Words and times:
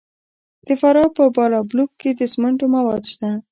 د 0.67 0.69
فراه 0.81 1.09
په 1.17 1.23
بالابلوک 1.35 1.91
کې 2.01 2.09
د 2.19 2.21
سمنټو 2.33 2.65
مواد 2.75 3.03
شته. 3.11 3.29